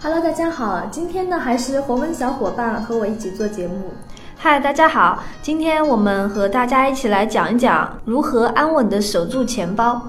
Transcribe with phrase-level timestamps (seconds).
[0.00, 3.74] Hello，大家好，今天呢还是红温小伙伴和我一起做节目。
[4.36, 10.00] 嗨，大家好，今天我们和大家一起来讲一讲如何安稳的守住钱包。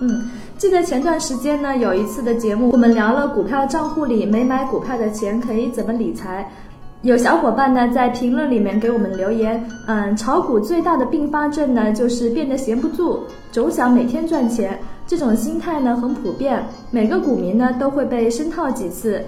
[0.00, 6.48] 嗯，记得前段时间呢有一次的节目，我们聊了股票账户里没买股票的钱可以怎么理财。
[7.02, 14.78] 有小伙伴呢在评论里面给我们留言，嗯，炒股最大的并发症呢就是变得闲不住，总想每天赚钱。
[15.06, 19.22] 这种心态呢很普遍，每个股民呢都会被深套几次，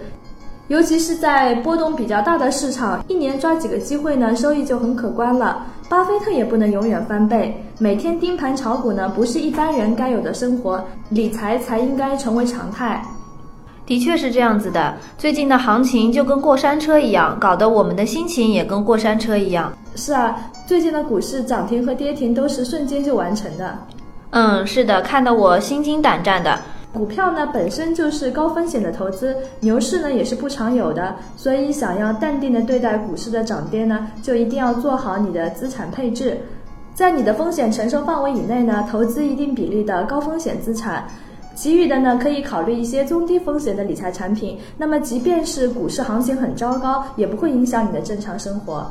[0.68, 5.66] 尤其是在波动比较大的市场，一年抓几个机会呢，收益就很可观了。
[5.88, 13.04] 巴菲特也不能永远翻倍，每天盯盘炒股呢不是一般人该有的生活，理财才应该成为常态。
[13.84, 19.72] 的确是这样子的，最近的行情就跟过山车一样，搞得我们的心情也跟过山车一样。
[19.94, 23.78] 是啊，最近的股市涨停和跌停都是瞬间就完成的。
[24.30, 26.58] 嗯，是的，看得我心惊胆战的。
[26.92, 36.38] 股票呢本身就是高风险的投资，牛市呢也是不常有的，所以想要淡定的对待股市的涨跌呢，就一定要做好你的资产配置，
[36.94, 41.06] 在你的风险承受范围以内呢，投资一定比例的高风险资产。
[41.54, 44.58] 其余的呢，可以考虑一些中低风险的理财产品。
[44.76, 48.86] 那么，即便是股市行情很糟糕，也不会影响你的正常生活。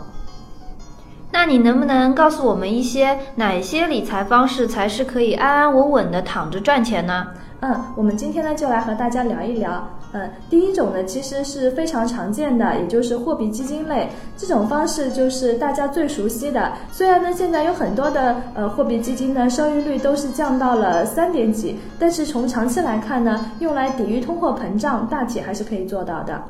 [1.38, 7.28] 那你能不能告诉我们一些哪些理财方式才是可以安安稳稳的躺着赚钱呢？
[7.59, 9.86] 嗯，我们今天呢就来和大家聊一聊。
[10.13, 14.08] 嗯，第一种呢其实是非常常见的，也就是货币基金类。
[14.38, 16.72] 这种方式就是大家最熟悉的。
[16.89, 26.41] 虽然呢现在有很多的呃货币基金呢收益率都是降到了三点几，但是从长期来看呢，用来抵御通货膨胀，大体还是可以做到的。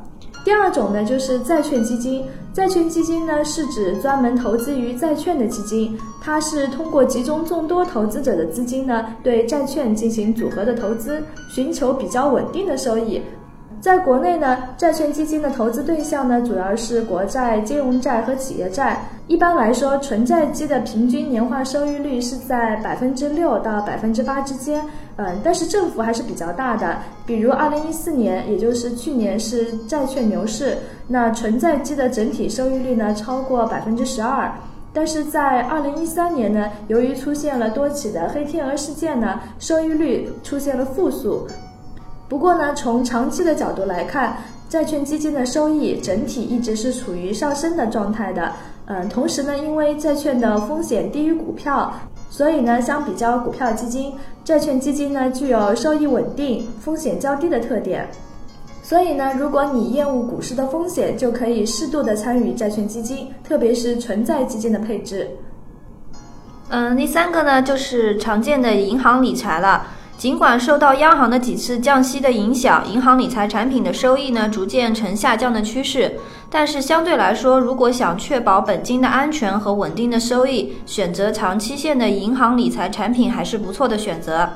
[0.46, 2.24] 第二种呢，就是债券基金。
[2.54, 13.20] 债券基金呢，是指专门投资于债券的基金，它是通过集中众多投资者的资金呢，对债券进行组合的投资，寻求比较稳定的收益。
[13.82, 19.04] 在国内呢，债券基金的投资对象呢，主要是国债、金融债和企业债。
[19.28, 24.84] 一般来说，纯债基的平均年化收益率是在百分之六到百分之八之间。
[25.18, 26.98] 嗯，但是振幅还是比较大的。
[27.26, 30.78] 比如二零一四年，也就是去年是债券牛市，
[31.08, 34.52] 那纯债基的整体收益率呢超过百分之十二。
[34.94, 41.48] 但是在二零一三年呢，由于出现了多起的黑天鹅事件呢，收益率出现了负数。
[42.28, 44.38] 不过呢，从长期的角度来看，
[44.68, 48.52] 债券基金的收益整体一直是处于上升的状态的。
[48.88, 51.94] 嗯，同时呢，因为债券的风险低于股票，
[52.36, 54.12] 所以呢，相比较股票基金，
[54.44, 58.06] 债券基金呢具有收益稳定、风险较低的特点。
[58.84, 65.30] 所以呢，如果你厌恶股市的风险，就可以适度的参与债券基金，特别是存在基金的配置。
[66.68, 69.88] 嗯，第三个呢，就是常见的银行理财了。
[70.18, 76.14] 尽管受到央行的几次降息的影响，银行理财产品的收益呢逐渐呈下降的趋势，
[76.50, 84.50] 但是相对来说，如果想确保本金的安全和稳定的收益，选择长期限的银行理财产品还是不错的选择。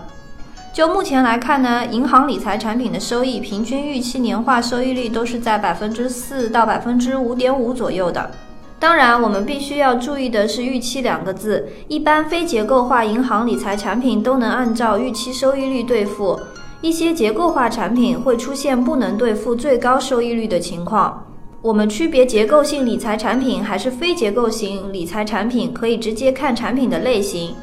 [0.72, 8.32] 就目前来看呢，银行理财产品的收益平均预期年化收益率都是在百分之四到百分之五点五左右的。
[8.80, 11.68] 当然，我们必须要注意的是“预期”两个字。
[11.90, 16.40] 一般非结构化银行理财产品都能按照预期收益率兑付，
[16.80, 21.26] 一些结构化产品会出现不能兑付最高收益率的情况。
[21.62, 27.54] 我们区别结构性理财产品还是非结构型理财产品，可以直接看产品的类型。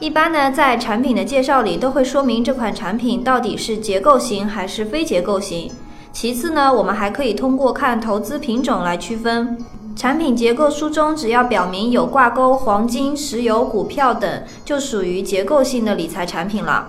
[0.00, 5.70] 一般呢，在产品的介绍里都会说明这款产品到底是结构型还是非结构型。
[6.10, 9.58] 其次呢，我们还可以通过看投资品种来区分。
[9.96, 16.88] 产品结构书中只要表明有挂钩黄金、石油、股票等，就属于结构性的理财产品了。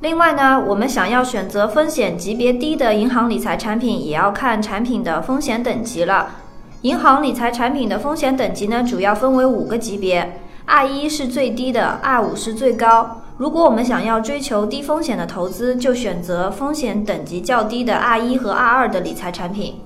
[0.00, 6.30] 另外呢，我们想要选择风险级别低的银行理财产品，也要看产品的风险等级了。
[6.80, 13.20] 银行理财产品的风险等级呢，主要分为五个级别，R 一是最低的，R 五是最高。
[13.36, 19.76] 如果我们想要追求低风险的投资，就选择风险等级较低的 R 一和 R 二的理财产品。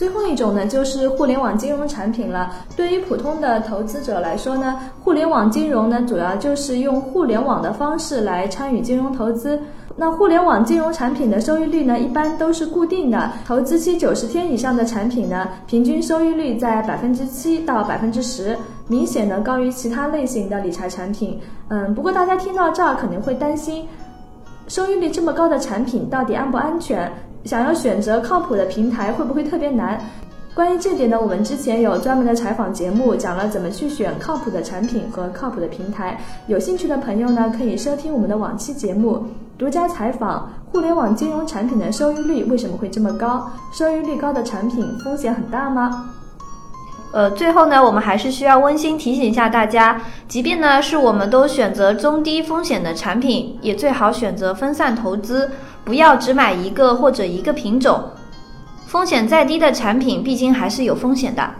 [0.00, 2.50] 最后一种呢，就是互联网金融产品了。
[2.74, 9.60] 对于普通的投资者来说呢，互联网金融呢，主要就是用互联网的方式来参与金融投资。
[9.96, 13.30] 那互联网金融产品的收益率呢，一般都是固定的。
[13.46, 18.56] 投资期九十天以上的产品呢，平均收益率在百分之七到百分之十，
[18.88, 21.38] 明显的高于其他类型的理财产品。
[21.68, 23.86] 嗯，不过大家听到这儿肯定会担心，
[24.66, 27.12] 收益率这么高的产品到底安不安全？
[27.44, 30.00] 想要选择靠谱的平台会不会特别难？
[30.54, 36.20] 关于这点呢，我们之前有专门的采访节目，讲了怎么去选靠谱的产品和靠谱的平台。
[36.48, 39.24] 有兴趣的朋友呢，可以收听我们的往期节目。
[39.56, 43.50] 独家采访：互联网金融产品的收益率为什么会这么高？
[43.72, 46.10] 收益率高的产品风险很大吗？
[47.12, 55.50] 呃，最后呢，我们还是需要温馨提醒一下大家，即便呢是我们都选择中低风险的产品，也最好选择分散投资，
[55.90, 58.00] 不要只买一个或者一个品种。
[58.86, 61.50] 风险再低的产品，毕竟还是有风险的。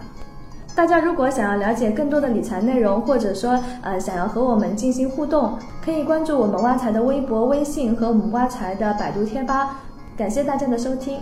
[0.73, 9.81] 大家如果想要了解更多的理财内容，或者说呃想要和我们进行互动，可以关注我们挖财的微博、微信和我们挖财的百度贴吧。
[10.15, 11.17] 感谢大家的收听。